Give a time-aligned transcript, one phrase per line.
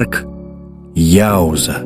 [0.00, 0.24] Парк
[0.94, 1.82] Яуза.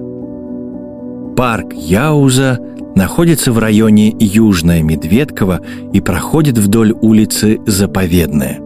[1.37, 2.60] Парк Яуза
[2.94, 5.60] находится в районе Южная Медведково
[5.92, 8.61] и проходит вдоль улицы Заповедная.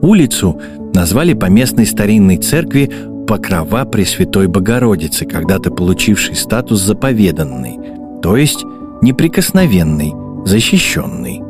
[0.00, 0.58] Улицу
[0.94, 2.90] назвали по местной старинной церкви
[3.28, 7.76] Покрова Пресвятой Богородицы, когда-то получившей статус заповеданный,
[8.22, 8.64] то есть
[9.02, 10.14] неприкосновенный,
[10.46, 11.42] защищенный.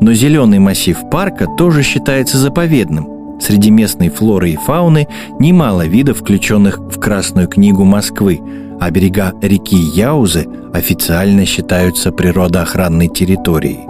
[0.00, 3.13] Но зеленый массив парка тоже считается заповедным,
[3.44, 5.06] Среди местной флоры и фауны
[5.38, 8.40] немало видов, включенных в Красную книгу Москвы,
[8.80, 13.80] а берега реки Яузы официально считаются природоохранной территорией.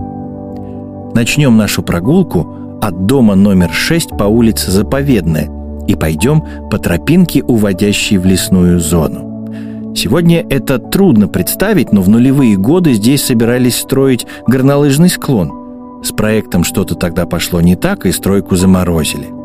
[1.14, 5.48] Начнем нашу прогулку от дома номер 6 по улице Заповедная
[5.86, 9.94] и пойдем по тропинке, уводящей в лесную зону.
[9.94, 15.52] Сегодня это трудно представить, но в нулевые годы здесь собирались строить горнолыжный склон–
[16.04, 19.43] с проектом что-то тогда пошло не так, и стройку заморозили.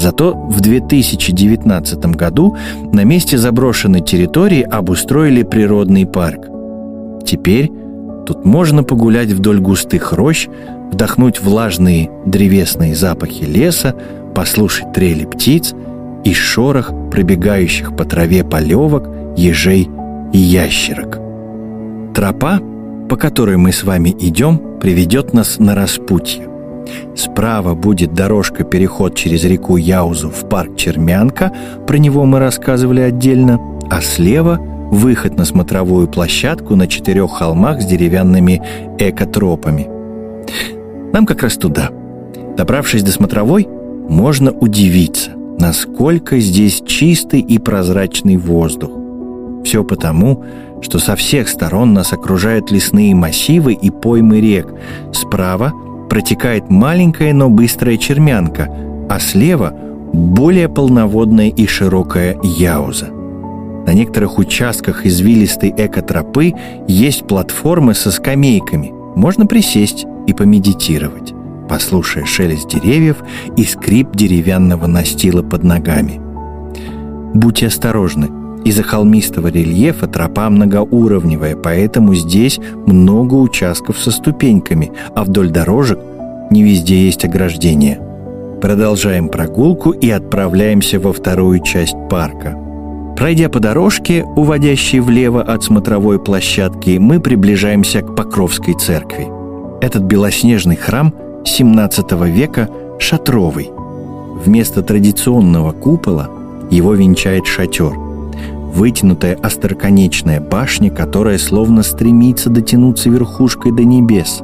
[0.00, 2.56] Зато в 2019 году
[2.90, 6.46] на месте заброшенной территории обустроили природный парк.
[7.26, 7.70] Теперь
[8.26, 10.48] тут можно погулять вдоль густых рощ,
[10.90, 13.94] вдохнуть влажные древесные запахи леса,
[14.34, 15.74] послушать трели птиц
[16.24, 19.90] и шорох пробегающих по траве полевок, ежей
[20.32, 21.18] и ящерок.
[22.14, 22.60] Тропа
[23.10, 26.49] по которой мы с вами идем, приведет нас на распутье.
[27.16, 31.52] Справа будет дорожка-переход через реку Яузу в парк Чермянка,
[31.86, 34.58] про него мы рассказывали отдельно, а слева–
[34.90, 38.60] выход на смотровую площадку на четырех холмах с деревянными
[38.98, 39.88] экотропами.
[41.12, 41.90] Нам как раз туда.
[42.56, 43.66] Добравшись до смотровой,
[44.08, 48.90] можно удивиться, насколько здесь чистый и прозрачный воздух.
[49.64, 50.44] Все потому,
[50.80, 54.72] что со всех сторон нас окружают лесные массивы и поймы рек.
[55.12, 55.72] Справа
[56.10, 58.68] протекает маленькая, но быстрая чермянка,
[59.08, 59.72] а слева
[60.12, 63.06] более полноводная и широкая яуза.
[63.86, 66.52] На некоторых участках извилистой экотропы
[66.86, 68.92] есть платформы со скамейками.
[69.14, 71.32] Можно присесть и помедитировать,
[71.68, 73.18] послушая шелест деревьев
[73.56, 76.20] и скрип деревянного настила под ногами.
[77.32, 78.28] Будьте осторожны–
[78.64, 85.98] из-за холмистого рельефа тропа многоуровневая, поэтому здесь много участков со ступеньками, а вдоль дорожек
[86.50, 88.00] не везде есть ограждения.
[88.60, 92.56] Продолжаем прогулку и отправляемся во вторую часть парка.
[93.16, 99.28] Пройдя по дорожке, уводящей влево от смотровой площадки, мы приближаемся к Покровской церкви.
[99.80, 103.70] Этот белоснежный храм 17 века шатровый.
[104.44, 106.28] Вместо традиционного купола
[106.70, 107.92] его венчает шатер–
[108.70, 114.42] вытянутая остроконечная башня, которая словно стремится дотянуться верхушкой до небес.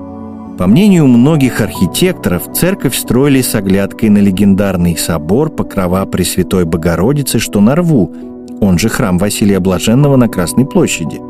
[0.58, 7.60] По мнению многих архитекторов, церковь строили с оглядкой на легендарный собор Покрова Пресвятой Богородицы, что
[7.60, 8.12] на рву,
[8.60, 11.20] он же храм Василия Блаженного на Красной площади.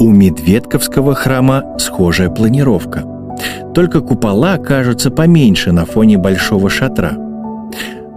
[0.00, 3.04] У Медведковского храма схожая планировка.
[3.72, 7.16] Только купола кажутся поменьше на фоне большого шатра–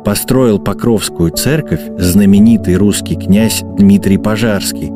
[0.09, 4.89] построил Покровскую церковь знаменитый русский князь Дмитрий Пожарский,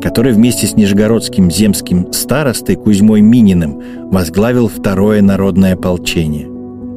[0.00, 3.82] который вместе с нижегородским земским старостой Кузьмой Мининым
[4.12, 6.46] возглавил Второе народное ополчение.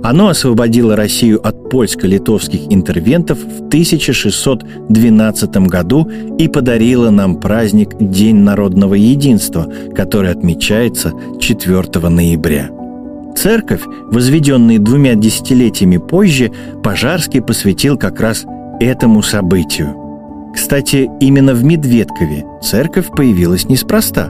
[0.04, 6.08] Оно освободило Россию от польско-литовских интервентов в 1612 году
[6.38, 12.70] и подарило нам праздник День народного единства, который отмечается 4 ноября.
[13.36, 16.52] Церковь, возведенная двумя десятилетиями позже,
[16.84, 18.46] Пожарский посвятил как раз
[18.80, 19.96] этому событию.
[20.54, 24.30] Кстати, именно в Медведкове церковь появилась неспроста.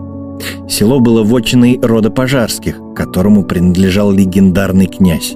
[0.69, 5.35] Село было вотчиной рода Пожарских, которому принадлежал легендарный князь.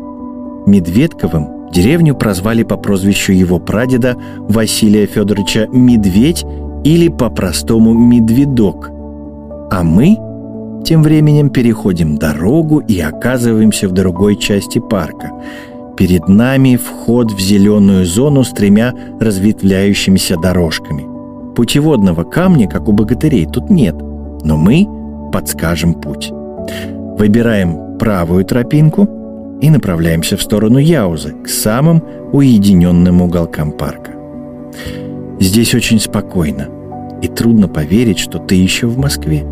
[0.65, 6.45] Медведковым деревню прозвали по прозвищу его прадеда Василия Федоровича Медведь
[6.83, 8.89] или по-простому Медведок.
[9.69, 10.17] А мы–
[10.87, 15.33] тем временем переходим дорогу и оказываемся в другой части парка.
[15.97, 21.03] Перед нами вход в зеленую зону с тремя разветвляющимися дорожками.
[21.55, 23.95] Путеводного камня, как у богатырей, тут нет,
[24.45, 24.87] но мы
[25.33, 26.31] подскажем путь.
[27.19, 29.09] Выбираем правую тропинку
[29.59, 32.01] и направляемся в сторону Яузы, к самым
[32.31, 34.11] уединенным уголкам парка.
[35.41, 36.69] Здесь очень спокойно,
[37.21, 39.45] и трудно поверить, что ты еще в Москве.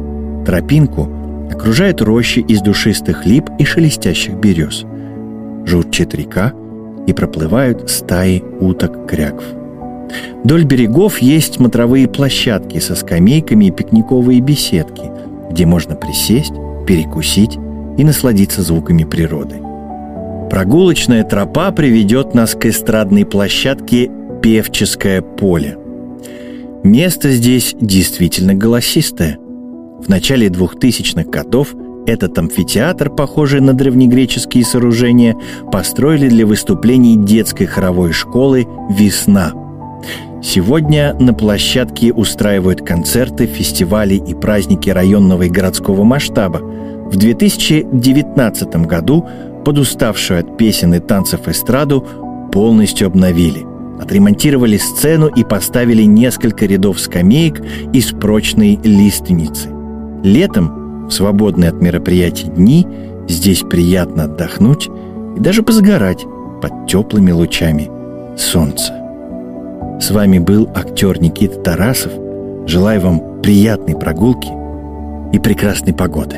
[0.46, 1.10] Тропинку
[1.52, 4.86] окружают рощи из душистых лип и шелестящих берез.
[5.66, 6.54] Журчит река,
[7.08, 9.46] и проплывают стаи уток-кряков.
[10.44, 15.04] Вдоль берегов есть смотровые площадки со скамейками и пикниковые беседки,
[15.50, 16.54] где можно присесть,
[16.88, 17.58] перекусить
[17.98, 19.56] и насладиться звуками природы.
[20.50, 24.12] Прогулочная тропа приведет нас к эстрадной площадке
[24.42, 25.78] певческое поле.
[26.84, 29.40] Место здесь действительно голосистое.
[30.00, 31.74] В начале 2000-х годов
[32.06, 35.36] этот амфитеатр, похожий на древнегреческие сооружения,
[35.72, 39.54] построили для выступлений детской хоровой школы «Весна».
[40.44, 46.60] Сегодня на площадке устраивают концерты, фестивали и праздники районного и городского масштаба.
[46.60, 49.28] В 2019 году
[49.64, 52.06] подуставшую от песен и танцев эстраду
[52.52, 53.66] полностью обновили.
[54.00, 57.64] Отремонтировали сцену и поставили несколько рядов скамеек
[57.94, 59.75] из прочной лиственницы.
[60.26, 62.88] Летом, в свободные от мероприятий дни,
[63.28, 64.90] здесь приятно отдохнуть
[65.38, 66.26] и даже позагорать
[66.64, 67.92] под теплыми лучами
[68.36, 68.92] солнца.
[70.02, 72.12] С вами был актер Никита Тарасов.
[72.66, 74.50] Желаю вам приятной прогулки
[75.32, 76.38] и прекрасной погоды.